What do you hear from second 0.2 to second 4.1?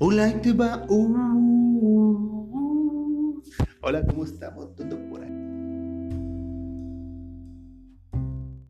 te va. Uh. Uh. Hola,